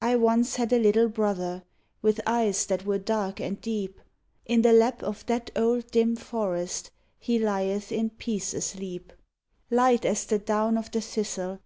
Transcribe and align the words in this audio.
I 0.00 0.16
once 0.16 0.56
had 0.56 0.72
a 0.72 0.78
little 0.78 1.10
brother. 1.10 1.62
With 2.00 2.26
eves 2.26 2.64
that 2.68 2.86
were 2.86 2.96
dark 2.96 3.38
and 3.38 3.60
deep; 3.60 4.00
In 4.46 4.62
the 4.62 4.72
lap 4.72 5.02
of 5.02 5.26
that 5.26 5.50
old 5.54 5.90
dim 5.90 6.16
forest 6.16 6.90
He 7.18 7.38
lieth 7.38 7.92
in 7.92 8.08
peace 8.08 8.54
asleep: 8.54 9.12
Light 9.70 10.06
as 10.06 10.24
the 10.24 10.38
down 10.38 10.78
of 10.78 10.90
the 10.90 11.02
thistle. 11.02 11.58